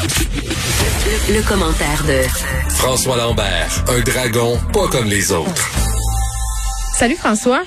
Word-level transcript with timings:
Le, 0.00 1.42
commentaire 1.48 2.04
de 2.06 2.22
François 2.70 3.16
Lambert, 3.16 3.68
un 3.88 4.00
dragon 4.02 4.56
pas 4.72 4.86
comme 4.86 5.08
les 5.08 5.32
autres. 5.32 5.66
Salut 6.94 7.16
François. 7.16 7.62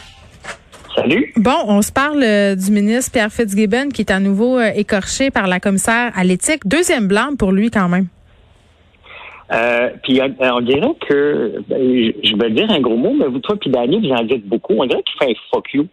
Salut. 0.95 1.33
Bon, 1.35 1.57
on 1.67 1.81
se 1.81 1.91
parle 1.91 2.23
euh, 2.23 2.55
du 2.55 2.71
ministre 2.71 3.11
Pierre 3.11 3.33
Fitzgibbon 3.33 3.89
qui 3.89 4.03
est 4.03 4.11
à 4.11 4.21
nouveau 4.21 4.57
euh, 4.57 4.71
écorché 4.73 5.29
par 5.29 5.47
la 5.47 5.59
commissaire 5.59 6.13
à 6.15 6.23
l'éthique. 6.23 6.65
Deuxième 6.65 7.09
blanc 7.09 7.35
pour 7.37 7.51
lui 7.51 7.69
quand 7.69 7.89
même. 7.89 8.07
Euh, 9.51 9.89
puis 10.01 10.21
on 10.39 10.61
dirait 10.61 10.95
que, 11.09 11.61
ben, 11.67 12.13
je 12.23 12.37
vais 12.37 12.49
dire 12.51 12.71
un 12.71 12.79
gros 12.79 12.95
mot, 12.95 13.13
mais 13.13 13.27
vous, 13.27 13.39
toi 13.39 13.57
puis 13.59 13.69
Dani, 13.69 14.07
vous 14.07 14.15
en 14.15 14.23
dites 14.23 14.47
beaucoup. 14.47 14.75
On 14.77 14.85
dirait 14.85 15.03
qu'il 15.03 15.17
fait 15.19 15.31
un 15.31 15.41
fuck 15.53 15.73
you 15.73 15.85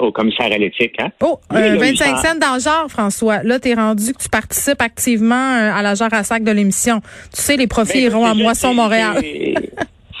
au 0.00 0.12
commissaire 0.12 0.52
à 0.52 0.58
l'éthique. 0.58 0.94
Hein? 0.98 1.10
Oh, 1.22 1.38
25 1.50 2.18
cents 2.18 2.38
dans 2.38 2.54
le 2.54 2.60
genre, 2.60 2.86
François. 2.88 3.42
Là, 3.42 3.58
t'es 3.58 3.74
rendu 3.74 4.12
que 4.12 4.22
tu 4.22 4.28
participes 4.28 4.80
activement 4.80 5.74
à 5.74 5.82
la 5.82 5.94
genre 5.94 6.12
à 6.12 6.22
sac 6.22 6.44
de 6.44 6.52
l'émission. 6.52 7.00
Tu 7.34 7.40
sais, 7.40 7.56
les 7.56 7.66
profits 7.66 8.04
ben, 8.04 8.12
iront 8.12 8.26
à 8.26 8.34
Moisson 8.34 8.74
Montréal. 8.74 9.22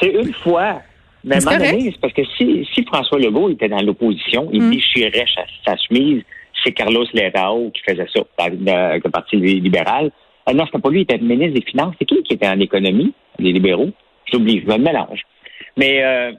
C'est 0.00 0.12
une 0.12 0.32
fois. 0.32 0.82
Mais 1.24 1.36
à 1.36 1.40
c'est 1.40 2.00
parce 2.00 2.12
que 2.14 2.22
si, 2.36 2.66
si 2.72 2.84
François 2.84 3.18
Legault 3.18 3.50
était 3.50 3.68
dans 3.68 3.82
l'opposition, 3.82 4.48
il 4.52 4.62
mm. 4.62 4.70
déchirait 4.70 5.26
sa, 5.66 5.76
chemise, 5.76 6.22
c'est 6.64 6.72
Carlos 6.72 7.04
Lerao 7.12 7.70
qui 7.70 7.82
faisait 7.82 8.06
ça, 8.14 8.22
le 8.48 9.08
Parti 9.10 9.36
libéral. 9.36 10.10
Ah 10.46 10.54
non, 10.54 10.64
c'était 10.64 10.78
pas 10.78 10.88
lui, 10.88 11.00
il 11.00 11.02
était 11.02 11.18
ministre 11.18 11.54
des 11.54 11.66
Finances. 11.66 11.94
C'est 11.98 12.06
qui 12.06 12.22
qui 12.22 12.34
était 12.34 12.48
en 12.48 12.58
économie, 12.60 13.12
les 13.38 13.52
libéraux? 13.52 13.90
J'oublie, 14.32 14.62
je 14.64 14.72
me 14.72 14.78
mélange. 14.78 15.22
Mais, 15.76 16.02
euh, 16.02 16.32
tu 16.32 16.38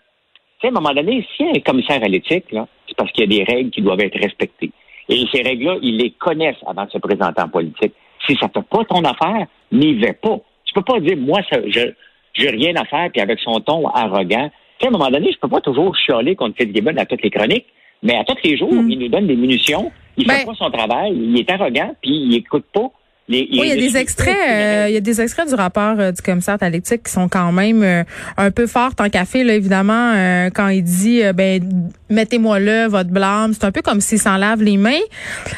sais, 0.62 0.68
à 0.68 0.70
un 0.70 0.74
moment 0.74 0.94
donné, 0.94 1.28
s'il 1.36 1.46
y 1.46 1.50
a 1.50 1.52
un 1.56 1.60
commissaire 1.60 2.04
à 2.04 2.08
l'éthique, 2.08 2.52
là, 2.52 2.68
parce 3.00 3.14
qu'il 3.14 3.32
y 3.32 3.42
a 3.42 3.46
des 3.46 3.50
règles 3.50 3.70
qui 3.70 3.82
doivent 3.82 4.02
être 4.02 4.20
respectées. 4.20 4.72
Et 5.08 5.26
ces 5.32 5.42
règles-là, 5.42 5.78
ils 5.82 5.96
les 5.96 6.12
connaissent 6.12 6.62
avant 6.68 6.84
de 6.84 6.92
se 6.92 6.98
présenter 6.98 7.42
en 7.42 7.48
politique. 7.48 7.94
Si 8.28 8.36
ça 8.36 8.48
ne 8.48 8.62
fait 8.62 8.68
pas 8.70 8.84
ton 8.84 9.02
affaire, 9.06 9.48
n'y 9.72 9.94
vais 9.94 10.14
pas. 10.14 10.38
Tu 10.66 10.74
peux 10.74 10.82
pas 10.82 11.00
dire, 11.00 11.16
moi, 11.18 11.40
ça, 11.50 11.60
je 11.66 11.94
j'ai 12.34 12.50
rien 12.50 12.76
à 12.76 12.86
faire, 12.86 13.10
puis 13.12 13.22
avec 13.22 13.40
son 13.40 13.60
ton 13.62 13.88
arrogant. 13.88 14.50
Tu 14.78 14.82
sais, 14.82 14.86
à 14.86 14.90
un 14.90 14.92
moment 14.92 15.10
donné, 15.10 15.32
je 15.32 15.40
peux 15.40 15.48
pas 15.48 15.62
toujours 15.62 15.96
chialer 15.96 16.36
contre 16.36 16.58
Fitzgibbon 16.58 16.96
à 16.98 17.06
toutes 17.06 17.24
les 17.24 17.32
chroniques, 17.32 17.66
mais 18.04 18.16
à 18.16 18.24
tous 18.24 18.38
les 18.44 18.58
jours, 18.58 18.74
hmm. 18.74 18.92
il 18.92 19.00
nous 19.00 19.08
donne 19.08 19.28
des 19.28 19.36
munitions, 19.36 19.92
il 20.18 20.30
fait 20.30 20.46
ben 20.46 20.46
pas 20.46 20.56
son 20.56 20.70
travail, 20.70 21.14
il 21.16 21.40
est 21.40 21.50
arrogant, 21.50 21.96
puis 22.02 22.12
il 22.12 22.36
écoute 22.36 22.66
pas 22.74 22.92
oui, 23.30 23.48
il 23.52 23.68
y 23.68 23.72
a 23.72 23.76
des 23.76 23.96
extraits, 23.96 24.36
euh, 24.50 24.86
il 24.90 24.94
y 24.94 24.98
a 24.98 25.02
des 25.02 25.22
extraits 25.22 25.48
du 25.48 25.54
rapport 25.54 25.96
euh, 26.00 26.12
du 26.12 26.22
commissaire 26.22 26.58
à 26.62 26.70
l'éthique 26.70 27.04
qui 27.04 27.12
sont 27.12 27.30
quand 27.30 27.52
même 27.52 27.84
euh, 27.84 28.04
un 28.38 28.50
peu 28.50 28.66
forts 28.66 28.94
en 29.00 29.10
café 29.10 29.44
là 29.44 29.54
évidemment 29.54 30.50
quand 30.54 30.70
il 30.70 30.84
dit 30.84 31.22
ben 31.36 31.62
mettez-moi 32.10 32.60
le 32.60 32.88
votre 32.88 33.10
blâme, 33.10 33.54
c'est 33.54 33.66
un 33.66 33.72
peu 33.72 33.82
comme 33.82 34.02
s'il 34.02 34.20
s'en 34.20 34.38
lave 34.38 34.64
les 34.64 34.78
mains. 34.78 35.00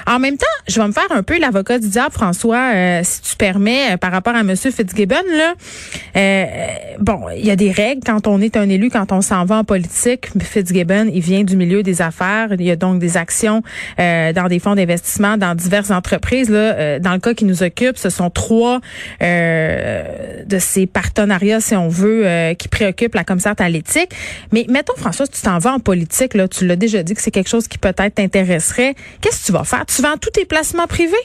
En 0.06 0.20
même 0.20 0.38
temps, 0.38 0.46
je 0.68 0.82
vais 0.82 0.88
me 0.88 0.92
faire 0.92 1.10
un 1.12 1.24
peu 1.24 1.40
l'avocat 1.40 1.80
du 1.80 1.88
diable 1.88 2.12
François 2.14 2.72
si 3.04 3.22
tu 3.22 3.36
permets 3.36 3.96
par 3.98 4.12
rapport 4.12 4.36
à 4.36 4.44
monsieur 4.44 4.72
Fitzgibbon 4.72 5.16
là. 5.32 5.54
bon, 7.00 7.22
il 7.36 7.46
y 7.46 7.52
a 7.52 7.56
des 7.56 7.72
règles 7.72 8.02
quand 8.06 8.28
on 8.28 8.42
est 8.42 8.58
un 8.58 8.68
élu 8.68 8.90
quand 8.90 9.12
on 9.12 9.22
s'en 9.22 9.46
va 9.46 9.58
en 9.58 9.64
politique. 9.64 10.30
Fitzgibbon, 10.42 11.10
il 11.14 11.22
vient 11.22 11.44
du 11.44 11.56
milieu 11.56 11.84
des 11.84 12.02
affaires, 12.02 12.50
il 12.52 12.64
y 12.64 12.72
a 12.72 12.76
donc 12.76 13.00
des 13.00 13.18
actions 13.18 13.64
dans 13.98 14.48
des 14.50 14.60
fonds 14.60 14.76
d'investissement 14.76 15.38
dans 15.38 15.56
diverses 15.56 15.92
entreprises 15.92 16.50
là 16.50 17.00
dans 17.00 17.14
le 17.14 17.20
cas 17.20 17.34
qui 17.34 17.46
nous 17.46 17.61
occupe. 17.62 17.98
Ce 17.98 18.10
sont 18.10 18.30
trois 18.30 18.80
euh, 19.22 20.44
de 20.46 20.60
ces 20.60 20.88
partenariats, 20.88 21.60
si 21.60 21.76
on 21.76 21.88
veut, 21.88 22.26
euh, 22.26 22.54
qui 22.54 22.68
préoccupent 22.68 23.16
la 23.16 23.24
commissaire 23.24 23.56
à 23.58 23.70
l'éthique. 23.70 24.12
Mais 24.52 24.66
mettons, 24.70 24.96
François, 24.96 25.26
si 25.26 25.34
tu 25.34 25.42
t'en 25.42 25.60
vas 25.60 25.74
en 25.74 25.80
politique, 25.80 26.34
là, 26.34 26.48
tu 26.48 26.66
l'as 26.66 26.76
déjà 26.76 27.04
dit 27.04 27.14
que 27.14 27.22
c'est 27.22 27.32
quelque 27.32 27.50
chose 27.50 27.68
qui 27.68 27.78
peut-être 27.78 28.16
t'intéresserait. 28.16 28.96
Qu'est-ce 29.22 29.42
que 29.42 29.46
tu 29.48 29.52
vas 29.52 29.64
faire? 29.64 29.86
Tu 29.86 30.02
vends 30.02 30.18
tous 30.22 30.32
tes 30.32 30.46
placements 30.46 30.88
privés? 30.88 31.16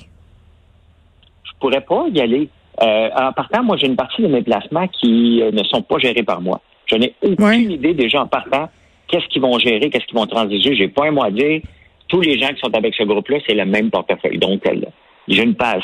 Je 1.44 1.50
pourrais 1.60 1.80
pas 1.80 2.06
y 2.12 2.20
aller. 2.20 2.48
Euh, 2.82 3.08
en 3.16 3.32
partant, 3.32 3.62
moi, 3.62 3.76
j'ai 3.78 3.86
une 3.86 3.96
partie 3.96 4.22
de 4.22 4.28
mes 4.28 4.42
placements 4.42 4.88
qui 4.88 5.42
ne 5.50 5.62
sont 5.64 5.82
pas 5.82 5.98
gérés 5.98 6.22
par 6.22 6.40
moi. 6.40 6.60
Je 6.86 6.96
n'ai 6.96 7.14
aucune 7.22 7.70
idée 7.70 7.94
déjà 7.94 8.22
en 8.22 8.26
partant 8.26 8.68
qu'est-ce 9.08 9.26
qu'ils 9.28 9.42
vont 9.42 9.58
gérer, 9.58 9.90
qu'est-ce 9.90 10.06
qu'ils 10.06 10.18
vont 10.18 10.26
transiger. 10.26 10.74
J'ai 10.74 10.88
pas 10.88 11.06
un 11.06 11.12
mot 11.12 11.24
à 11.24 11.30
dire. 11.30 11.60
Tous 12.08 12.20
les 12.20 12.38
gens 12.38 12.48
qui 12.48 12.60
sont 12.60 12.74
avec 12.74 12.94
ce 12.94 13.02
groupe-là, 13.02 13.38
c'est 13.46 13.54
le 13.54 13.64
même 13.64 13.90
portefeuille. 13.90 14.38
Donc, 14.38 14.62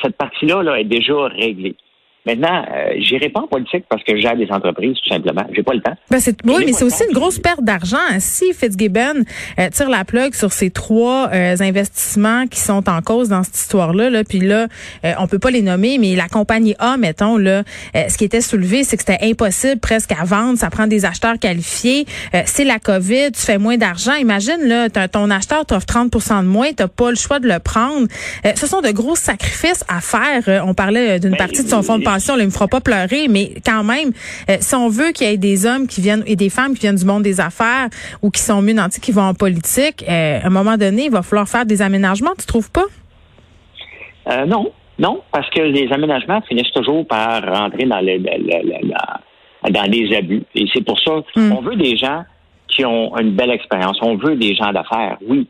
cette 0.03 0.17
partie-là 0.17 0.63
là, 0.63 0.79
est 0.79 0.85
déjà 0.85 1.27
réglée. 1.29 1.77
Maintenant, 2.25 2.65
euh, 2.71 2.93
j'irai 2.99 3.31
pas 3.31 3.41
en 3.41 3.49
politique 3.49 3.85
parce 3.89 4.03
que 4.05 4.17
j'ai 4.17 4.33
des 4.37 4.51
entreprises, 4.53 4.97
tout 5.03 5.09
simplement. 5.09 5.45
J'ai 5.53 5.65
pas 5.65 5.75
le 5.75 5.81
temps. 5.81 5.95
Ben 6.09 6.21
c'est, 6.21 6.37
oui, 6.45 6.63
mais 6.65 6.73
c'est 6.73 6.85
aussi 6.85 7.03
une 7.09 7.15
grosse 7.15 7.41
perte 7.41 7.65
d'argent. 7.65 7.97
Si 8.19 8.53
Fitzgibbon 8.53 9.25
euh, 9.59 9.69
tire 9.71 9.89
la 9.89 10.05
plug 10.05 10.35
sur 10.35 10.53
ces 10.53 10.71
trois 10.71 11.31
euh, 11.33 11.57
investissements 11.59 12.47
qui 12.47 12.61
sont 12.61 12.89
en 12.89 13.01
cause 13.03 13.29
dans 13.29 13.43
cette 13.43 13.57
histoire-là, 13.57 14.09
là, 14.09 14.23
puis 14.23 14.39
là, 14.39 14.69
euh, 15.05 15.13
on 15.19 15.27
peut 15.27 15.41
pas 15.41 15.51
les 15.51 15.63
nommer, 15.63 15.99
mais 15.99 16.15
la 16.15 16.29
compagnie 16.29 16.77
A, 16.79 16.97
mettons, 16.97 17.37
là, 17.37 17.65
ce 17.95 18.17
qui 18.17 18.25
était 18.25 18.41
soulevé, 18.41 18.85
c'est 18.85 18.97
que 18.97 19.03
c'était 19.07 19.25
impossible 19.25 19.81
presque 19.81 20.13
à 20.13 20.25
vendre. 20.25 20.59
Ça 20.59 20.71
prend 20.71 20.87
des 20.87 21.05
acheteurs 21.05 21.39
qualifiés. 21.39 22.07
c'est 22.45 22.65
la 22.65 22.79
COVID, 22.79 23.33
tu 23.33 23.41
fais 23.41 23.59
moins 23.59 23.77
d'argent. 23.77 24.15
Imagine, 24.15 24.61
là, 24.63 24.89
ton 25.09 25.31
acheteur 25.31 25.67
t'offre 25.67 25.87
30% 25.87 26.43
de 26.43 26.47
moins, 26.47 26.73
t'as 26.73 26.89
pas 26.89 27.11
le 27.11 27.17
choix 27.17 27.41
de 27.41 27.49
le 27.49 27.59
prendre. 27.59 28.07
ce 28.55 28.67
sont 28.67 28.81
de 28.81 28.91
gros 28.91 29.17
sacrifices 29.17 29.85
à 29.89 30.01
faire. 30.01 30.65
on 30.67 30.75
parlait 30.75 31.19
d'une 31.19 31.31
ben, 31.31 31.39
partie 31.39 31.65
de 31.65 31.69
son 31.69 31.83
fonds 31.83 31.99
de 31.99 32.05
il 32.17 32.41
ne 32.41 32.45
me 32.47 32.51
fera 32.51 32.69
pas 32.69 32.81
pleurer, 32.81 33.29
mais 33.29 33.53
quand 33.65 33.85
même, 33.85 34.13
euh, 34.51 34.57
si 34.61 34.75
on 34.75 34.89
veut 34.89 35.13
qu'il 35.13 35.27
y 35.27 35.31
ait 35.31 35.37
des 35.37 35.67
hommes 35.67 35.87
qui 35.87 36.01
viennent 36.01 36.25
et 36.27 36.37
des 36.37 36.51
femmes 36.51 36.75
qui 36.75 36.81
viennent 36.81 36.97
du 36.97 37.05
monde 37.05 37.23
des 37.23 37.41
affaires 37.41 37.89
ou 38.23 38.31
qui 38.31 38.41
sont 38.41 38.63
mieux 38.63 38.75
nantis, 38.75 39.01
qui 39.01 39.13
vont 39.13 39.23
en 39.23 39.35
politique, 39.35 40.05
euh, 40.09 40.41
à 40.43 40.47
un 40.47 40.51
moment 40.51 40.77
donné, 40.77 41.07
il 41.07 41.11
va 41.11 41.23
falloir 41.23 41.49
faire 41.49 41.67
des 41.67 41.83
aménagements, 41.83 42.33
tu 42.39 42.47
trouves 42.47 42.71
pas? 42.71 42.85
Euh, 44.29 44.47
non, 44.47 44.73
non, 44.99 45.23
parce 45.33 45.49
que 45.51 45.61
les 45.61 45.93
aménagements 45.93 46.41
finissent 46.43 46.73
toujours 46.73 47.07
par 47.07 47.43
rentrer 47.43 47.85
dans, 47.87 48.01
les, 48.01 48.19
dans 48.19 49.91
les 49.91 50.17
abus. 50.17 50.43
Et 50.55 50.67
c'est 50.73 50.85
pour 50.85 50.99
ça, 51.01 51.23
hmm. 51.37 51.53
on 51.53 51.61
veut 51.61 51.77
des 51.77 51.97
gens 51.97 52.25
qui 52.69 52.85
ont 52.85 53.17
une 53.19 53.33
belle 53.33 53.51
expérience. 53.51 53.99
On 54.01 54.17
veut 54.17 54.37
des 54.37 54.55
gens 54.55 54.73
d'affaires, 54.73 55.19
oui. 55.27 55.47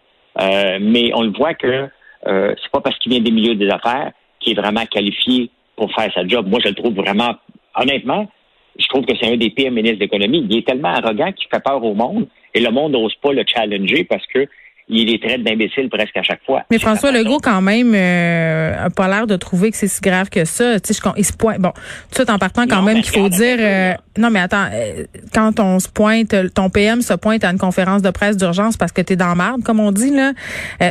mais 0.81 1.13
on 1.15 1.23
le 1.23 1.33
voit 1.37 1.55
que 1.55 1.89
c'est 2.25 2.71
pas 2.73 2.81
parce 2.81 2.99
qu'il 2.99 3.13
vient 3.13 3.21
des 3.21 3.31
milieux 3.31 3.55
des 3.55 3.69
affaires 3.69 4.13
qu'il 4.43 4.53
est 4.53 4.61
vraiment 4.61 4.85
qualifié 4.87 5.51
pour 5.83 5.93
faire 5.95 6.13
sa 6.15 6.25
job. 6.25 6.47
Moi, 6.49 6.61
je 6.63 6.69
le 6.69 6.77
trouve 6.77 6.95
vraiment, 6.95 7.35
honnêtement, 7.75 8.31
je 8.79 8.87
trouve 8.87 9.05
que 9.05 9.15
c'est 9.21 9.27
un 9.27 9.37
des 9.37 9.51
pires 9.51 9.73
ministres 9.73 9.99
d'économie. 9.99 10.47
Il 10.49 10.59
est 10.59 10.67
tellement 10.67 10.91
arrogant 10.91 11.33
qu'il 11.33 11.49
fait 11.53 11.63
peur 11.63 11.83
au 11.83 11.93
monde 11.93 12.29
et 12.55 12.61
le 12.61 12.71
monde 12.71 12.93
n'ose 12.93 13.15
pas 13.17 13.33
le 13.33 13.43
challenger 13.45 14.05
parce 14.05 14.25
que 14.29 14.47
il 14.89 15.07
les 15.07 15.19
traite 15.19 15.43
d'imbéciles 15.43 15.89
presque 15.89 16.17
à 16.17 16.23
chaque 16.23 16.45
fois. 16.45 16.65
Mais 16.71 16.79
François 16.79 17.13
Legault, 17.13 17.39
quand 17.39 17.61
même, 17.61 17.95
euh, 17.95 18.87
a 18.87 18.91
pas 18.91 19.09
l'air 19.09 19.27
de 19.27 19.37
trouver 19.37 19.71
que 19.71 19.77
c'est 19.77 19.89
si 19.89 20.01
grave 20.01 20.29
que 20.29 20.45
ça. 20.45 20.79
Tu 20.81 20.93
sais, 20.93 21.01
il 21.17 21.25
se 21.25 21.33
pointe. 21.33 21.59
Bon, 21.59 21.73
tout 22.15 22.29
en 22.31 22.39
partant 22.39 22.67
quand 22.67 22.83
même 22.83 23.01
qu'il 23.01 23.13
faut 23.13 23.29
dire. 23.29 23.57
Euh, 23.61 23.95
non, 24.19 24.31
mais 24.31 24.41
attends, 24.41 24.69
euh, 24.73 25.05
quand 25.33 25.61
on 25.61 25.79
se 25.79 25.89
pointe, 25.89 26.35
ton 26.55 26.69
PM 26.69 27.01
se 27.01 27.15
pointe 27.15 27.45
à 27.45 27.51
une 27.51 27.59
conférence 27.59 28.03
de 28.03 28.11
presse 28.11 28.37
d'urgence 28.37 28.77
parce 28.77 28.93
que 28.93 29.03
tu 29.03 29.15
es 29.15 29.17
dans 29.17 29.35
marde, 29.35 29.63
comme 29.63 29.81
on 29.81 29.93
dit 29.93 30.11
là. 30.11 30.33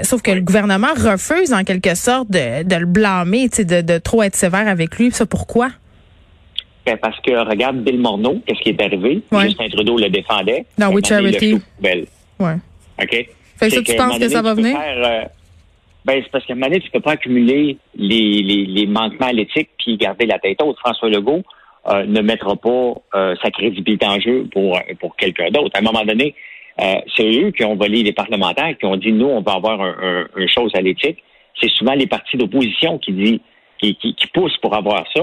sauf 0.03 0.21
que 0.21 0.31
le 0.31 0.41
gouvernement 0.41 0.93
refuse 0.97 1.53
en 1.53 1.63
quelque 1.63 1.95
sorte 1.95 2.31
de, 2.31 2.63
de 2.63 2.75
le 2.75 2.85
blâmer, 2.85 3.49
tu 3.49 3.57
sais, 3.57 3.65
de, 3.65 3.81
de 3.81 3.97
trop 3.97 4.23
être 4.23 4.35
sévère 4.35 4.67
avec 4.67 4.97
lui. 4.97 5.11
Ça, 5.11 5.25
pourquoi? 5.25 5.69
Ben 6.85 6.97
parce 6.97 7.19
que 7.21 7.31
regarde 7.47 7.77
Bill 7.83 7.99
Morneau, 7.99 8.41
qu'est-ce 8.45 8.59
qui 8.61 8.69
est 8.69 8.81
arrivé? 8.81 9.21
Justin 9.31 9.69
Trudeau 9.69 9.97
le 9.99 10.09
défendait. 10.09 10.65
Dans 10.79 10.91
We 10.91 11.05
Charity. 11.05 11.61
Ouais. 12.39 12.57
OK? 12.99 13.29
Fait 13.61 13.69
que 13.69 13.75
ça, 13.75 13.81
tu 13.83 13.95
penses 13.95 14.17
que 14.17 14.27
ça 14.27 14.41
va 14.41 14.55
venir? 14.55 14.75
Euh, 14.75 15.23
ben, 16.03 16.19
c'est 16.23 16.31
parce 16.31 16.43
qu'à 16.45 16.53
un 16.53 16.55
moment 16.55 16.67
donné, 16.67 16.79
tu 16.79 16.89
peux 16.89 16.99
pas 16.99 17.11
accumuler 17.11 17.77
les, 17.95 18.41
les, 18.41 18.65
les 18.65 18.87
manquements 18.87 19.27
à 19.27 19.33
l'éthique 19.33 19.69
puis 19.77 19.97
garder 19.97 20.25
la 20.25 20.39
tête 20.39 20.59
haute. 20.63 20.79
François 20.79 21.09
Legault 21.09 21.43
euh, 21.87 22.05
ne 22.05 22.21
mettra 22.21 22.55
pas 22.55 22.93
euh, 23.13 23.35
sa 23.43 23.51
crédibilité 23.51 24.07
en 24.07 24.19
jeu 24.19 24.47
pour, 24.51 24.79
pour 24.99 25.15
quelqu'un 25.15 25.51
d'autre. 25.51 25.75
À 25.75 25.79
un 25.79 25.83
moment 25.83 26.03
donné, 26.03 26.33
c'est 27.15 27.29
eux 27.29 27.51
qui 27.51 27.63
ont 27.63 27.75
volé 27.75 28.01
les 28.01 28.13
parlementaires, 28.13 28.75
qui 28.79 28.85
ont 28.85 28.97
dit, 28.97 29.11
nous, 29.11 29.27
on 29.27 29.41
va 29.41 29.53
avoir 29.53 29.79
un, 29.79 30.25
un, 30.35 30.47
chose 30.47 30.71
à 30.73 30.81
l'éthique. 30.81 31.19
C'est 31.61 31.69
souvent 31.69 31.93
les 31.93 32.07
partis 32.07 32.37
d'opposition 32.37 32.97
qui, 32.97 33.11
dit, 33.11 33.41
qui, 33.77 33.93
qui, 33.97 34.15
qui, 34.15 34.27
poussent 34.27 34.57
pour 34.57 34.75
avoir 34.75 35.05
ça. 35.15 35.21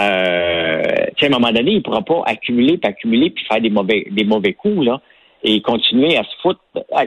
Euh, 0.00 0.82
à 1.22 1.24
un 1.24 1.28
moment 1.30 1.52
donné, 1.52 1.70
il 1.70 1.76
ne 1.76 1.80
pourra 1.80 2.02
pas 2.02 2.22
accumuler, 2.26 2.76
puis 2.76 2.90
accumuler, 2.90 3.30
puis 3.30 3.42
faire 3.46 3.62
des 3.62 3.70
mauvais, 3.70 4.06
des 4.10 4.24
mauvais 4.24 4.52
coups. 4.52 4.84
Là 4.84 5.00
et 5.44 5.60
continuer 5.60 6.16
à 6.16 6.24
se 6.24 6.30
foutre. 6.42 6.60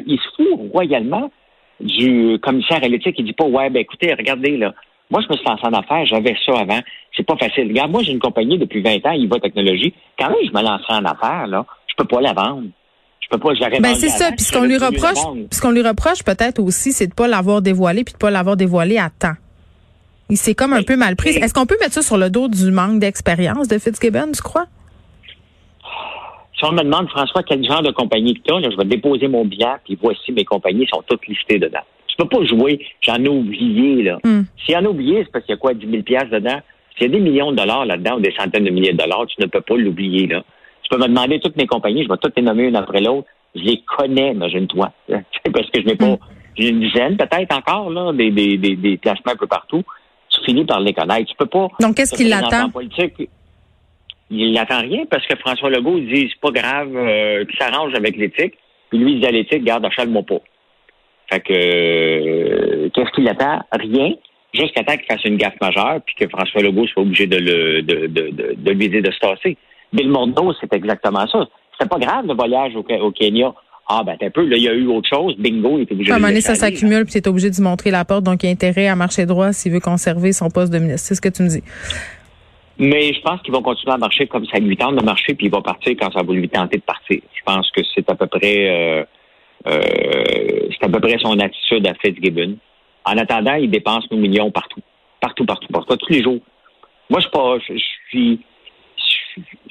Il 0.06 0.18
se 0.20 0.36
fout 0.36 0.72
royalement 0.72 1.32
du 1.80 2.40
commissaire 2.42 2.84
à 2.84 2.88
l'éthique. 2.88 3.16
Il 3.18 3.26
dit 3.26 3.34
pas, 3.34 3.46
ouais, 3.46 3.70
ben 3.70 3.80
écoutez, 3.80 4.14
regardez, 4.14 4.56
là, 4.58 4.74
moi, 5.10 5.22
je 5.22 5.28
me 5.32 5.38
suis 5.38 5.46
lancé 5.46 5.64
en 5.66 5.74
affaires, 5.74 6.06
j'avais 6.06 6.36
ça 6.46 6.60
avant. 6.60 6.80
C'est 7.16 7.26
pas 7.26 7.38
facile. 7.38 7.68
Regarde, 7.70 7.92
moi, 7.92 8.04
j'ai 8.04 8.12
une 8.12 8.20
compagnie 8.20 8.58
depuis 8.58 8.82
20 8.82 9.06
ans, 9.06 9.12
Iva 9.12 9.40
Technologie. 9.40 9.94
Quand 10.20 10.30
même, 10.30 10.38
je 10.44 10.52
me 10.52 10.62
lançais 10.62 10.94
en 10.94 11.06
affaires, 11.06 11.48
là, 11.48 11.66
je 11.88 11.96
peux 11.98 12.06
pas 12.06 12.22
la 12.22 12.34
vendre. 12.34 12.68
Je 13.22 13.28
peux 13.30 13.40
pas, 13.40 13.54
j'arrête 13.56 13.82
Ben, 13.82 13.96
c'est 13.96 14.10
ça. 14.10 14.32
Puis 14.32 14.46
ce 14.46 14.54
qu'on 14.54 14.64
lui 14.64 14.78
reproche, 14.78 15.48
ce 15.52 15.62
qu'on 15.62 15.72
lui 15.72 15.82
reproche 15.82 16.24
peut-être 16.24 16.62
aussi, 16.62 16.94
c'est 16.94 17.08
de 17.08 17.14
pas 17.14 17.28
l'avoir 17.28 17.62
dévoilé 17.62 18.04
puis 18.04 18.14
de 18.14 18.18
pas 18.18 18.30
l'avoir 18.30 18.56
dévoilé 18.56 18.98
à 18.98 19.10
temps. 19.10 19.36
Il 20.30 20.38
s'est 20.38 20.56
comme 20.56 20.74
un 20.74 20.84
peu 20.84 20.96
mal 20.96 21.16
pris. 21.16 21.30
Est-ce 21.30 21.54
qu'on 21.54 21.66
peut 21.66 21.78
mettre 21.80 21.94
ça 21.94 22.02
sur 22.02 22.18
le 22.18 22.30
dos 22.30 22.48
du 22.48 22.72
manque 22.72 23.00
d'expérience 23.00 23.68
de 23.68 23.80
Fitzgibbon, 23.80 24.32
tu 24.34 24.42
crois? 24.42 24.68
Si 26.58 26.66
on 26.66 26.72
me 26.72 26.82
demande, 26.84 27.08
François, 27.10 27.44
quel 27.44 27.64
genre 27.64 27.84
de 27.84 27.92
compagnie 27.92 28.34
que 28.34 28.42
tu 28.42 28.54
as, 28.54 28.70
je 28.72 28.76
vais 28.78 28.86
déposer 28.86 29.28
mon 29.28 29.46
bilan, 29.46 29.76
puis 29.86 29.98
voici 30.02 30.32
mes 30.32 30.44
compagnies 30.44 30.88
sont 30.92 31.04
toutes 31.08 31.28
listées 31.28 31.60
dedans. 31.60 31.82
peux 32.18 32.28
pas 32.28 32.44
jouer, 32.46 32.80
j'en 33.02 33.24
ai 33.24 33.28
oublié, 33.30 34.02
là. 34.04 34.18
Hmm. 34.24 34.42
Si 34.66 34.76
en 34.76 34.84
a 34.86 34.90
oublié, 34.90 35.24
c'est 35.24 35.32
parce 35.32 35.46
qu'il 35.46 35.54
y 35.54 35.58
a 35.58 35.60
quoi, 35.60 35.74
10 35.76 35.88
000 35.88 36.02
piastres 36.04 36.32
dedans? 36.32 36.60
S'il 36.98 37.12
y 37.12 37.16
a 37.16 37.20
des 37.20 37.24
millions 37.24 37.52
de 37.52 37.58
dollars 37.58 37.86
là-dedans 37.86 38.18
ou 38.18 38.22
des 38.22 38.34
centaines 38.38 38.64
de 38.64 38.72
milliers 38.72 38.94
de 38.94 38.98
dollars, 38.98 39.28
tu 39.28 39.40
ne 39.40 39.46
peux 39.46 39.62
pas 39.62 39.76
l'oublier, 39.78 40.26
là. 40.26 40.44
Tu 40.82 40.90
peux 40.90 40.98
me 40.98 41.08
demander 41.08 41.40
toutes 41.40 41.58
mes 41.58 41.68
compagnies, 41.68 42.04
je 42.04 42.10
vais 42.10 42.18
toutes 42.18 42.36
les 42.38 42.42
nommer 42.44 42.64
une 42.64 42.76
après 42.76 43.02
l'autre. 43.02 43.28
Je 43.56 43.62
les 43.62 43.84
connais, 43.98 44.32
imagine-toi. 44.32 44.92
parce 45.10 45.70
que 45.70 45.82
je 45.82 45.86
n'ai 45.86 45.96
pas, 45.96 46.06
Hmm. 46.08 46.18
j'ai 46.58 46.70
une 46.70 46.80
dizaine 46.80 47.18
peut-être 47.18 47.56
encore, 47.56 47.92
là, 47.92 48.12
des, 48.14 48.32
des, 48.32 48.58
des, 48.58 48.76
des 48.76 48.98
placements 48.98 49.34
un 49.34 49.36
peu 49.36 49.46
partout. 49.46 49.84
Tu 50.30 50.44
finis 50.44 50.66
par 50.66 50.80
les 50.80 50.94
connaître. 50.94 51.30
Tu 51.30 51.36
peux 51.38 51.46
pas. 51.46 51.68
Donc, 51.80 51.96
qu'est-ce 51.96 52.16
qui 52.16 52.24
l'attend? 52.28 52.66
en 52.66 52.70
politique, 52.70 53.30
il 54.30 54.54
n'attend 54.54 54.82
rien 54.82 55.06
parce 55.10 55.26
que 55.26 55.36
François 55.38 55.70
Legault 55.70 55.98
il 55.98 56.08
dit 56.08 56.30
c'est 56.30 56.42
pas 56.42 56.52
grave, 56.52 56.96
euh, 56.96 57.46
qu'il 57.46 57.58
s'arrange 57.58 57.94
avec 57.96 58.18
l'éthique. 58.18 58.56
Puis 58.90 59.00
lui, 59.00 59.14
il 59.14 59.20
dit 59.22 59.28
à 59.28 59.32
l'éthique, 59.32 59.64
garde, 59.64 59.86
achale-moi 59.86 60.24
pas. 60.24 60.40
Fait 61.30 61.42
que 61.42 61.54
euh, 61.54 62.90
qu'est-ce 62.94 63.12
qu'il 63.12 63.28
attend? 63.28 63.62
Rien. 63.72 64.14
Jusqu'à 64.54 64.84
temps 64.84 64.96
qu'il 64.96 65.06
fasse 65.06 65.26
une 65.26 65.38
gaffe 65.38 65.60
majeure, 65.62 66.00
puis 66.06 66.16
que 66.16 66.30
François 66.30 66.62
Legault 66.62 66.88
soit 66.88 67.04
obligé 67.04 67.28
de 67.28 67.38
le 67.38 67.82
de, 67.82 68.08
de, 68.08 68.30
de, 68.30 68.56
de 68.58 68.72
lui 68.72 68.90
dire 68.90 69.04
de 69.04 69.12
se 69.12 69.20
tasser. 69.20 69.58
Bill 69.94 70.10
Morneau, 70.10 70.54
c'est 70.60 70.74
exactement 70.74 71.28
ça. 71.28 71.48
C'était 71.74 71.90
pas 71.90 72.00
grave 72.00 72.26
le 72.26 72.34
voyage 72.34 72.76
au, 72.76 72.80
au 72.80 73.12
Kenya. 73.12 73.54
Ah 73.90 74.04
ben 74.06 74.18
t'as 74.20 74.26
un 74.28 74.30
peu, 74.30 74.46
là, 74.46 74.58
il 74.58 74.64
y 74.64 74.68
a 74.68 74.74
eu 74.74 74.88
autre 74.88 75.08
chose. 75.08 75.36
Bingo, 75.38 75.78
il 75.78 75.84
était 75.84 75.94
obligé 75.94 76.12
À 76.12 76.16
un 76.16 76.18
de 76.18 76.22
moment 76.22 76.28
le 76.28 76.34
donné, 76.34 76.42
ça 76.42 76.56
s'accumule, 76.56 77.06
puis 77.06 77.14
tu 77.14 77.20
es 77.20 77.28
obligé 77.28 77.50
de 77.50 77.62
montrer 77.62 77.90
la 77.90 78.04
porte, 78.04 78.24
donc 78.24 78.44
il 78.44 78.48
y 78.48 78.50
a 78.50 78.52
intérêt 78.52 78.88
à 78.88 78.96
marcher 78.98 79.26
droit 79.26 79.54
s'il 79.54 79.72
veut 79.72 79.80
conserver 79.80 80.34
son 80.34 80.50
poste 80.50 80.74
de 80.74 80.80
ministre. 80.80 81.08
C'est 81.08 81.16
ce 81.16 81.22
que 81.22 81.30
tu 81.30 81.44
me 81.44 81.48
dis. 81.48 81.64
Mais 82.80 83.14
je 83.14 83.22
pense 83.22 83.42
qu'ils 83.42 83.54
vont 83.54 83.62
continuer 83.62 83.94
à 83.94 83.98
marcher 83.98 84.28
comme 84.28 84.46
ça 84.46 84.60
lui 84.60 84.78
tente 84.78 84.96
de 84.96 85.04
marcher, 85.04 85.34
puis 85.34 85.48
il 85.48 85.52
va 85.52 85.62
partir 85.62 85.94
quand 86.00 86.12
ça 86.12 86.22
va 86.22 86.34
lui 86.34 86.48
tenter 86.48 86.78
de 86.78 86.84
partir. 86.84 87.20
Je 87.34 87.42
pense 87.44 87.72
que 87.72 87.82
c'est 87.96 88.10
à 88.10 88.16
peu 88.16 88.28
près 88.28 88.70
euh, 88.70 89.04
euh, 89.68 90.70
c'est 90.72 90.86
à 90.86 90.90
peu 90.90 91.00
près 91.00 91.18
son 91.20 91.40
attitude 91.40 91.88
à 91.88 91.94
Fitzgibbon. 91.96 92.58
En 93.06 93.18
attendant, 93.18 93.56
il 93.56 93.70
dépense 93.70 94.10
nos 94.12 94.18
millions 94.18 94.52
partout. 94.52 94.82
Partout, 95.20 95.46
partout, 95.46 95.68
partout, 95.72 95.96
tous 95.98 96.14
les 96.14 96.22
jours. 96.22 96.40
Moi, 97.10 97.20
je 97.20 97.22
suis 97.22 97.32
pas. 97.32 97.58
Je, 97.68 97.74
je 97.74 97.84
suis. 98.10 98.40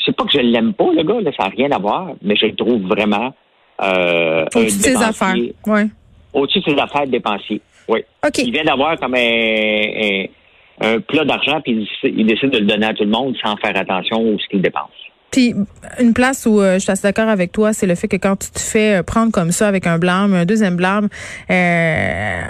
C'est 0.05 0.15
pas 0.15 0.25
que 0.25 0.33
je 0.33 0.39
l'aime 0.39 0.75
pas, 0.75 0.93
le 0.93 1.03
gars, 1.03 1.21
là, 1.21 1.33
ça 1.37 1.45
n'a 1.45 1.49
rien 1.51 1.71
à 1.73 1.79
voir, 1.79 2.13
mais 2.23 2.37
je 2.37 2.47
le 2.47 2.55
trouve 2.55 2.83
vraiment 2.83 3.35
euh, 3.83 4.45
Au-dessus 4.55 4.79
de 4.79 4.83
ses 4.83 5.03
affaires. 5.03 5.35
Ouais. 5.67 5.87
Au-dessus 6.33 6.61
de 6.61 6.71
ses 6.71 6.79
affaires 6.79 7.07
dépensier. 7.07 7.61
Oui. 7.89 8.01
OK. 8.25 8.39
Il 8.39 8.53
vient 8.53 8.65
d'avoir 8.65 8.97
comme 8.99 9.15
un, 9.15 9.19
un, 9.19 10.25
un 10.81 11.01
plat 11.01 11.25
d'argent, 11.25 11.61
puis 11.63 11.73
il, 11.73 11.79
décide- 11.81 12.19
il 12.21 12.27
décide 12.27 12.51
de 12.51 12.59
le 12.59 12.67
donner 12.67 12.87
à 12.87 12.95
tout 12.95 13.05
le 13.05 13.11
monde 13.11 13.35
sans 13.43 13.57
faire 13.57 13.77
attention 13.77 14.19
à 14.35 14.39
ce 14.43 14.49
qu'il 14.49 14.63
dépense. 14.63 14.91
Puis 15.31 15.55
une 16.01 16.15
place 16.15 16.47
où 16.47 16.61
euh, 16.61 16.75
je 16.75 16.79
suis 16.81 16.91
assez 16.91 17.03
d'accord 17.03 17.29
avec 17.29 17.53
toi, 17.53 17.73
c'est 17.73 17.87
le 17.87 17.95
fait 17.95 18.09
que 18.09 18.17
quand 18.17 18.37
tu 18.37 18.51
te 18.51 18.61
fais 18.61 18.99
euh, 18.99 19.03
prendre 19.03 19.33
comme 19.33 19.51
ça 19.53 19.69
avec 19.69 19.87
un 19.87 19.99
blâme, 19.99 20.33
un 20.35 20.45
deuxième 20.45 20.77
blâme 20.77 21.09
euh, 21.51 22.41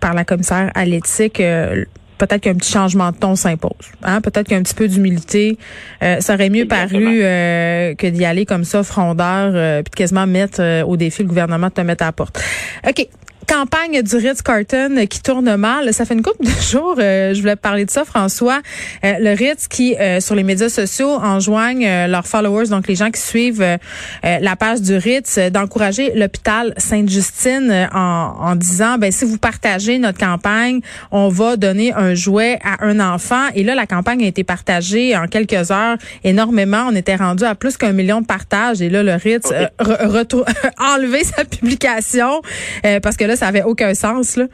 par 0.00 0.14
la 0.14 0.24
commissaire 0.24 0.70
à 0.74 0.84
l'éthique, 0.84 1.40
euh, 1.40 1.84
peut-être 2.18 2.42
qu'un 2.42 2.54
petit 2.54 2.70
changement 2.70 3.10
de 3.10 3.16
ton 3.16 3.34
s'impose. 3.34 3.70
Hein? 4.02 4.20
Peut-être 4.20 4.48
qu'un 4.48 4.62
petit 4.62 4.74
peu 4.74 4.86
d'humilité, 4.86 5.56
euh, 6.02 6.20
ça 6.20 6.34
aurait 6.34 6.50
mieux 6.50 6.64
Exactement. 6.64 7.00
paru 7.00 7.20
euh, 7.22 7.94
que 7.94 8.06
d'y 8.06 8.24
aller 8.24 8.44
comme 8.44 8.64
ça, 8.64 8.82
frondeur, 8.82 9.52
euh, 9.54 9.82
puis 9.82 9.90
de 9.90 9.96
quasiment 9.96 10.26
mettre 10.26 10.84
au 10.86 10.96
défi 10.96 11.22
le 11.22 11.28
gouvernement 11.28 11.68
de 11.68 11.72
te 11.72 11.80
mettre 11.80 12.04
à 12.04 12.08
la 12.08 12.12
porte. 12.12 12.38
OK. 12.86 13.06
Campagne 13.50 14.00
du 14.02 14.14
Ritz-Carton 14.16 15.06
qui 15.10 15.20
tourne 15.22 15.56
mal. 15.56 15.92
Ça 15.92 16.04
fait 16.04 16.14
une 16.14 16.22
couple 16.22 16.44
de 16.44 16.50
jours, 16.70 16.94
euh, 16.98 17.34
je 17.34 17.40
voulais 17.40 17.56
parler 17.56 17.84
de 17.84 17.90
ça, 17.90 18.04
François. 18.04 18.60
Euh, 19.04 19.14
le 19.18 19.32
Ritz 19.34 19.66
qui, 19.66 19.96
euh, 19.96 20.20
sur 20.20 20.36
les 20.36 20.44
médias 20.44 20.68
sociaux, 20.68 21.10
enjoignent 21.10 21.84
euh, 21.84 22.06
leurs 22.06 22.28
followers, 22.28 22.68
donc 22.68 22.86
les 22.86 22.94
gens 22.94 23.10
qui 23.10 23.20
suivent 23.20 23.60
euh, 23.60 23.76
euh, 24.24 24.38
la 24.40 24.54
page 24.54 24.82
du 24.82 24.96
Ritz, 24.96 25.36
euh, 25.36 25.50
d'encourager 25.50 26.12
l'hôpital 26.14 26.74
Sainte-Justine 26.76 27.88
en, 27.92 28.36
en 28.38 28.54
disant, 28.54 28.98
ben 28.98 29.10
si 29.10 29.24
vous 29.24 29.36
partagez 29.36 29.98
notre 29.98 30.18
campagne, 30.18 30.80
on 31.10 31.28
va 31.28 31.56
donner 31.56 31.92
un 31.92 32.14
jouet 32.14 32.60
à 32.64 32.84
un 32.86 33.00
enfant. 33.00 33.48
Et 33.56 33.64
là, 33.64 33.74
la 33.74 33.86
campagne 33.86 34.22
a 34.22 34.28
été 34.28 34.44
partagée 34.44 35.16
en 35.16 35.26
quelques 35.26 35.72
heures 35.72 35.96
énormément. 36.22 36.86
On 36.88 36.94
était 36.94 37.16
rendu 37.16 37.42
à 37.42 37.56
plus 37.56 37.76
qu'un 37.76 37.92
million 37.92 38.20
de 38.20 38.26
partages. 38.26 38.80
Et 38.80 38.88
là, 38.90 39.02
le 39.02 39.14
Ritz 39.14 39.50
euh, 39.50 39.66
re- 39.80 40.44
a 40.78 40.94
enlevé 40.94 41.24
sa 41.24 41.44
publication 41.44 42.42
euh, 42.86 43.00
parce 43.00 43.16
que 43.16 43.24
là, 43.24 43.36
ça 43.40 43.48
avait 43.48 43.62
aucun 43.62 43.94
sens. 43.94 44.36
Là. 44.36 44.46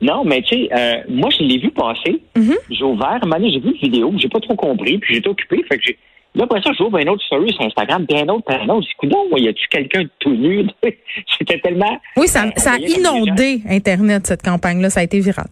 Non, 0.00 0.24
mais 0.24 0.42
tu 0.42 0.54
sais, 0.54 0.68
euh, 0.72 1.02
moi, 1.08 1.30
je 1.30 1.42
l'ai 1.42 1.58
vu 1.58 1.70
passer. 1.70 2.20
Mhm. 2.36 2.54
J'ai 2.68 2.84
ouvert, 2.84 3.20
donné, 3.20 3.50
j'ai 3.50 3.60
vu 3.60 3.70
une 3.70 3.80
vidéo, 3.80 4.12
j'ai 4.16 4.28
pas 4.28 4.40
trop 4.40 4.56
compris, 4.56 4.98
puis 4.98 5.14
j'étais 5.14 5.28
occupé. 5.28 5.64
Fait 5.68 5.78
que 5.78 5.84
j'ai. 5.84 5.98
Là, 6.34 6.44
après 6.44 6.60
ça, 6.62 6.72
j'ouvre 6.76 6.98
un 6.98 7.06
autre 7.06 7.24
story 7.24 7.52
sur 7.52 7.62
Instagram, 7.62 8.04
puis 8.06 8.18
un 8.18 8.28
autre, 8.28 8.44
puis 8.44 8.56
un 8.56 8.68
autre. 8.68 8.86
Je 9.02 9.08
dis, 9.08 9.44
y 9.44 9.48
a-tu 9.48 9.68
quelqu'un 9.68 10.02
de 10.02 10.10
tout 10.18 10.34
nu? 10.34 10.66
C'était 11.38 11.60
tellement. 11.60 11.98
Oui, 12.16 12.26
ça, 12.26 12.44
ça 12.56 12.72
a 12.72 12.78
inondé 12.78 13.62
Internet, 13.68 14.26
cette 14.26 14.42
campagne-là. 14.42 14.90
Ça 14.90 15.00
a 15.00 15.04
été 15.04 15.20
viral. 15.20 15.46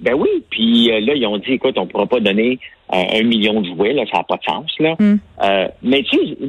Ben 0.00 0.14
oui, 0.14 0.28
puis 0.50 0.90
euh, 0.90 1.00
là, 1.00 1.14
ils 1.14 1.26
ont 1.26 1.38
dit, 1.38 1.52
écoute, 1.52 1.76
on 1.76 1.86
pourra 1.86 2.06
pas 2.06 2.20
donner 2.20 2.58
euh, 2.92 3.20
un 3.20 3.22
million 3.22 3.60
de 3.60 3.66
jouets, 3.66 3.92
là, 3.92 4.04
ça 4.10 4.18
n'a 4.18 4.24
pas 4.24 4.36
de 4.36 4.44
sens, 4.44 4.70
là. 4.78 4.94
Mm. 4.98 5.18
Euh, 5.42 5.68
mais 5.82 6.02
tu 6.04 6.16
sais, 6.16 6.36
je 6.40 6.46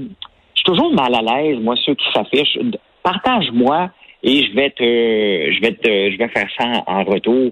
suis 0.56 0.66
toujours 0.66 0.94
mal 0.94 1.14
à 1.16 1.22
l'aise, 1.22 1.58
moi, 1.60 1.76
ceux 1.86 1.96
qui 1.96 2.06
s'affichent. 2.14 2.58
Partage-moi 3.04 3.90
et 4.24 4.44
je 4.46 4.56
vais 4.56 4.70
te, 4.70 4.84
je 4.84 5.62
vais 5.62 5.74
te, 5.74 6.12
je 6.12 6.18
vais 6.18 6.28
faire 6.30 6.48
ça 6.60 6.84
en, 6.88 7.04
retour. 7.04 7.52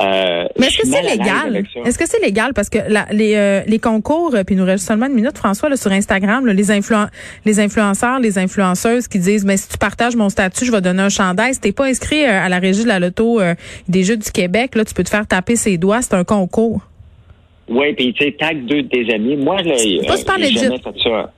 Euh, 0.00 0.44
Mais 0.58 0.66
est-ce 0.66 0.78
que 0.78 0.86
c'est 0.86 1.02
légal? 1.02 1.64
Est-ce 1.86 1.98
que 1.98 2.06
c'est 2.06 2.22
légal? 2.22 2.52
Parce 2.54 2.68
que 2.68 2.78
la- 2.88 3.06
les, 3.10 3.34
euh, 3.36 3.62
les 3.66 3.78
concours, 3.78 4.34
euh, 4.34 4.44
puis 4.44 4.54
il 4.54 4.58
nous 4.58 4.66
reste 4.66 4.86
seulement 4.86 5.06
une 5.06 5.14
minute, 5.14 5.36
François, 5.38 5.68
là, 5.70 5.76
sur 5.76 5.90
Instagram, 5.90 6.44
là, 6.44 6.52
les, 6.52 6.70
influen- 6.70 7.08
les 7.46 7.58
influenceurs, 7.58 8.20
les 8.20 8.38
influenceuses 8.38 9.08
qui 9.08 9.18
disent, 9.18 9.46
mais 9.46 9.56
si 9.56 9.68
tu 9.70 9.78
partages 9.78 10.14
mon 10.14 10.28
statut, 10.28 10.66
je 10.66 10.72
vais 10.72 10.82
donner 10.82 11.02
un 11.02 11.08
chandail. 11.08 11.54
Si 11.54 11.60
t'es 11.60 11.72
pas 11.72 11.86
inscrit 11.86 12.22
euh, 12.24 12.44
à 12.44 12.48
la 12.50 12.58
régie 12.58 12.82
de 12.82 12.88
la 12.88 13.00
loto 13.00 13.40
des 13.88 14.02
Jeux 14.04 14.18
du 14.18 14.30
Québec, 14.30 14.74
là, 14.74 14.84
tu 14.84 14.92
peux 14.94 15.04
te 15.04 15.10
faire 15.10 15.26
taper 15.26 15.56
ses 15.56 15.78
doigts. 15.78 16.02
C'est 16.02 16.14
un 16.14 16.24
concours. 16.24 16.82
Oui, 17.70 17.92
puis 17.94 18.12
tu 18.12 18.24
sais, 18.24 18.32
tag 18.32 18.64
deux 18.66 18.82
de 18.82 18.88
tes 18.88 19.12
amis. 19.14 19.36
Moi, 19.36 19.56
là, 19.62 19.74
j'ai 20.38 20.52
jamais 20.60 20.78
fait 20.78 21.02
ça. 21.02 21.32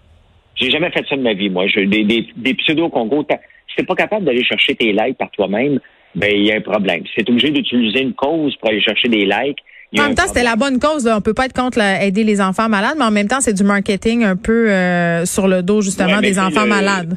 J'ai 0.56 0.70
jamais 0.70 0.90
fait 0.90 1.04
ça 1.08 1.16
de 1.16 1.22
ma 1.22 1.32
vie, 1.34 1.48
moi. 1.50 1.66
Je, 1.68 1.80
des, 1.80 2.04
des, 2.04 2.26
des 2.36 2.54
pseudo-concours. 2.54 3.26
Si 3.70 3.76
t'es 3.76 3.84
pas 3.84 3.94
capable 3.94 4.24
d'aller 4.26 4.44
chercher 4.44 4.74
tes 4.74 4.92
likes 4.92 5.16
par 5.18 5.30
toi-même, 5.30 5.78
ben 6.14 6.30
il 6.34 6.46
y 6.46 6.52
a 6.52 6.56
un 6.56 6.60
problème. 6.60 7.02
Si 7.06 7.22
t'es 7.24 7.30
obligé 7.30 7.50
d'utiliser 7.50 8.02
une 8.02 8.14
cause 8.14 8.54
pour 8.56 8.68
aller 8.68 8.82
chercher 8.82 9.08
des 9.08 9.24
likes, 9.24 9.58
En 9.98 10.02
même 10.02 10.14
temps, 10.14 10.26
c'était 10.26 10.42
la 10.44 10.56
bonne 10.56 10.78
cause. 10.78 11.04
Là. 11.06 11.16
On 11.16 11.20
peut 11.20 11.34
pas 11.34 11.46
être 11.46 11.52
contre 11.52 11.78
aider 11.80 12.24
les 12.24 12.40
enfants 12.40 12.68
malades, 12.68 12.94
mais 12.98 13.04
en 13.04 13.10
même 13.10 13.28
temps, 13.28 13.40
c'est 13.40 13.52
du 13.54 13.64
marketing 13.64 14.24
un 14.24 14.36
peu 14.36 14.70
euh, 14.70 15.24
sur 15.24 15.48
le 15.48 15.62
dos, 15.62 15.80
justement, 15.82 16.16
Ouais, 16.16 16.20
des 16.22 16.38
enfants 16.38 16.62
le- 16.64 16.68
malades. 16.68 17.16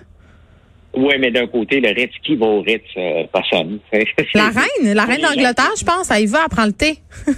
Oui, 0.96 1.14
mais 1.20 1.32
d'un 1.32 1.48
côté, 1.48 1.80
le 1.80 1.90
Ritz, 1.90 2.12
qui 2.24 2.36
va 2.36 2.46
au 2.46 2.62
Ritz? 2.62 2.84
Euh, 2.98 3.24
personne. 3.34 3.80
La 4.36 4.50
reine, 4.50 4.94
la 4.94 5.06
reine 5.06 5.22
d'Angleterre, 5.22 5.72
je 5.80 5.84
pense, 5.84 6.12
elle 6.12 6.24
y 6.24 6.26
va, 6.28 6.40
elle 6.44 6.50
prend 6.56 6.66
le 6.66 6.72
thé. 6.74 6.98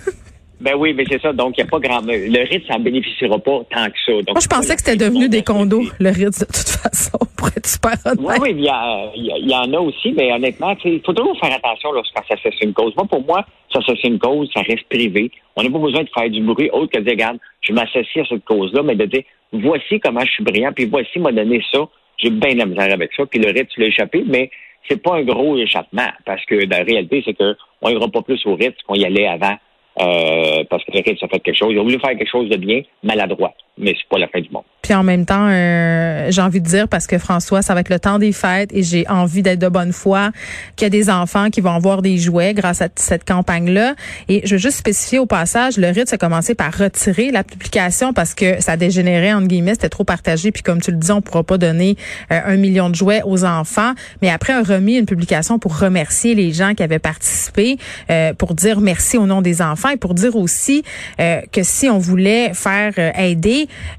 Ben 0.65 0.73
oui, 0.75 0.93
mais 0.93 1.05
c'est 1.07 1.21
ça. 1.21 1.31
Donc, 1.31 1.53
il 1.57 1.61
n'y 1.63 1.67
a 1.67 1.71
pas 1.71 1.79
grand... 1.79 2.01
Le 2.05 2.49
Ritz, 2.49 2.65
ça 2.67 2.77
ne 2.79 2.83
bénéficiera 2.83 3.37
pas 3.37 3.61
tant 3.69 3.85
que 3.85 3.97
ça. 4.03 4.11
Donc, 4.13 4.31
Moi, 4.31 4.39
je 4.41 4.47
pensais 4.47 4.75
que 4.75 4.81
c'était 4.81 4.97
devenu 5.05 5.29
des 5.29 5.43
condos, 5.43 5.83
le 5.99 6.09
Ritz, 6.09 6.39
de 6.39 6.45
toute 6.45 6.55
façon, 6.81 7.17
pour 7.37 7.49
être 7.49 7.67
super 7.67 7.93
honnête. 8.03 8.19
Oui, 8.19 8.35
oui, 8.41 8.49
il 8.57 8.63
y, 8.63 8.69
a- 8.69 9.11
il 9.15 9.53
en 9.53 9.71
a 9.73 9.79
aussi, 9.79 10.11
mais 10.13 10.33
honnêtement, 10.33 10.75
il 10.83 11.01
faut 11.05 11.13
toujours 11.13 11.39
faire 11.39 11.53
attention 11.55 11.91
lorsqu'on 11.91 12.23
s'associe 12.27 12.63
une 12.63 12.73
cause. 12.73 12.93
Moi, 12.97 13.05
pour 13.07 13.23
moi, 13.23 13.45
s'associer 13.71 14.09
une 14.09 14.17
cause, 14.19 14.49
ça 14.55 14.61
reste 14.61 14.89
privé. 14.89 15.29
On 15.55 15.61
n'a 15.63 15.69
pas 15.69 15.77
besoin 15.77 16.01
de 16.03 16.09
faire 16.17 16.29
du 16.31 16.41
bruit 16.41 16.69
autre 16.73 16.91
que 16.91 16.97
de 16.97 17.03
dire, 17.03 17.13
regarde, 17.13 17.37
je 17.61 17.71
m'associe 17.71 18.25
à 18.25 18.27
cette 18.27 18.43
cause-là, 18.45 18.81
mais 18.81 18.95
de 18.95 19.05
dire, 19.05 19.23
voici 19.53 19.99
comment 19.99 20.21
je 20.25 20.31
suis 20.31 20.43
brillant, 20.43 20.71
puis 20.75 20.85
voici 20.85 21.19
m'a 21.19 21.31
donné 21.31 21.63
ça. 21.71 21.79
J'ai 22.17 22.31
bien 22.31 22.53
de 22.53 22.59
la 22.59 22.65
misère 22.65 22.91
avec 22.91 23.11
ça, 23.15 23.23
puis 23.27 23.39
le 23.39 23.49
Ritz, 23.51 23.67
tu 23.69 23.81
l'as 23.81 23.87
échappé, 23.87 24.23
mais 24.25 24.49
c'est 24.89 25.01
pas 25.01 25.15
un 25.17 25.23
gros 25.23 25.57
échappement, 25.57 26.07
parce 26.25 26.43
que 26.45 26.55
la 26.55 26.77
réalité, 26.83 27.21
c'est 27.25 27.33
que 27.33 27.55
on 27.81 27.89
ira 27.89 28.07
pas 28.07 28.21
plus 28.23 28.43
au 28.47 28.55
Ritz 28.55 28.75
qu'on 28.87 28.95
y 28.95 29.05
allait 29.05 29.27
avant, 29.27 29.55
euh, 29.99 30.63
parce 30.69 30.83
que 30.83 30.91
le 30.91 30.99
Ritz 30.99 31.21
a 31.23 31.27
fait 31.27 31.39
quelque 31.39 31.57
chose. 31.57 31.69
Ils 31.71 31.79
ont 31.79 31.83
voulu 31.83 31.99
faire 31.99 32.17
quelque 32.17 32.29
chose 32.29 32.49
de 32.49 32.57
bien, 32.57 32.81
maladroit, 33.03 33.53
mais 33.77 33.95
c'est 33.97 34.07
pas 34.09 34.17
la 34.17 34.27
fin 34.27 34.39
du 34.39 34.49
monde. 34.51 34.63
Puis 34.81 34.93
en 34.93 35.01
même 35.01 35.25
temps, 35.25 35.47
euh, 35.49 36.27
j'ai 36.29 36.41
envie 36.41 36.61
de 36.61 36.67
dire, 36.67 36.87
parce 36.87 37.07
que 37.07 37.17
François, 37.17 37.63
ça 37.63 37.73
va 37.73 37.79
être 37.79 37.89
le 37.89 37.99
temps 37.99 38.19
des 38.19 38.31
fêtes 38.31 38.69
et 38.71 38.83
j'ai 38.83 39.07
envie 39.09 39.41
d'être 39.41 39.57
de 39.57 39.67
bonne 39.67 39.91
foi, 39.91 40.29
qu'il 40.75 40.85
y 40.85 40.87
a 40.87 40.89
des 40.91 41.09
enfants 41.09 41.49
qui 41.49 41.59
vont 41.59 41.71
avoir 41.71 42.03
des 42.03 42.19
jouets 42.19 42.53
grâce 42.53 42.83
à 42.83 42.89
cette 42.95 43.25
campagne-là. 43.25 43.95
Et 44.29 44.45
je 44.45 44.51
veux 44.53 44.59
juste 44.59 44.77
spécifier 44.77 45.17
au 45.17 45.25
passage, 45.25 45.77
le 45.77 45.87
Ritz 45.87 46.13
a 46.13 46.19
commencé 46.19 46.53
par 46.53 46.71
retirer 46.71 47.31
la 47.31 47.43
publication 47.43 48.13
parce 48.13 48.35
que 48.35 48.61
ça 48.61 48.77
dégénérait, 48.77 49.33
entre 49.33 49.47
guillemets, 49.47 49.73
c'était 49.73 49.89
trop 49.89 50.03
partagé. 50.03 50.51
Puis 50.51 50.61
comme 50.61 50.79
tu 50.79 50.91
le 50.91 50.97
dis, 50.97 51.11
on 51.11 51.21
pourra 51.21 51.43
pas 51.43 51.57
donner 51.57 51.97
euh, 52.31 52.39
un 52.45 52.57
million 52.57 52.91
de 52.91 52.95
jouets 52.95 53.23
aux 53.25 53.43
enfants. 53.43 53.93
Mais 54.21 54.29
après, 54.29 54.53
a 54.53 54.61
remis 54.61 54.97
une 54.97 55.07
publication 55.07 55.57
pour 55.57 55.79
remercier 55.79 56.35
les 56.35 56.53
gens 56.53 56.75
qui 56.75 56.83
avaient 56.83 56.99
participé, 56.99 57.77
euh, 58.11 58.33
pour 58.33 58.53
dire 58.53 58.81
merci 58.81 59.17
au 59.17 59.25
nom 59.25 59.41
des 59.41 59.63
enfants 59.63 59.89
et 59.89 59.97
pour 59.97 60.13
dire 60.13 60.35
aussi 60.35 60.83
euh, 61.19 61.41
que 61.51 61.63
si 61.63 61.89
on 61.89 61.97
voulait 61.97 62.53
faire 62.53 62.93
euh, 62.99 63.11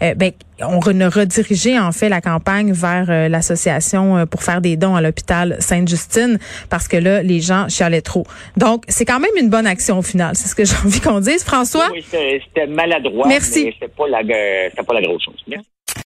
euh, 0.03 0.15
ben, 0.15 0.33
on 0.61 0.81
re- 0.81 0.93
ne 0.93 1.07
redirigeait 1.07 1.79
en 1.79 1.93
fait 1.93 2.09
la 2.09 2.21
campagne 2.21 2.73
vers 2.73 3.07
euh, 3.11 3.29
l'association 3.29 4.17
euh, 4.19 4.27
pour 4.27 4.43
faire 4.43 4.61
des 4.61 4.77
dons 4.77 4.95
à 4.97 5.01
l'hôpital 5.01 5.57
Sainte-Justine 5.61 6.39
parce 6.71 6.89
que 6.89 6.97
là, 6.97 7.23
les 7.23 7.41
gens 7.41 7.69
chialaient 7.69 8.01
trop. 8.01 8.27
Donc, 8.57 8.85
c'est 8.89 9.05
quand 9.05 9.21
même 9.21 9.31
une 9.39 9.51
bonne 9.51 9.67
action 9.67 9.99
au 9.99 10.03
final. 10.03 10.35
C'est 10.35 10.49
ce 10.49 10.55
que 10.55 10.65
j'ai 10.69 10.77
envie 10.85 11.01
qu'on 11.01 11.21
dise. 11.21 11.45
François? 11.45 11.89
Oui, 11.93 12.05
c'était 12.11 12.67
maladroit, 12.67 13.29
Merci. 13.29 13.65
mais 13.67 13.73
c'était 13.73 13.93
pas 13.93 14.09
la, 14.09 14.19
pas 14.83 14.95
la 14.95 15.03
grosse 15.03 15.25
chose. 15.25 15.43
Merci. 15.47 15.67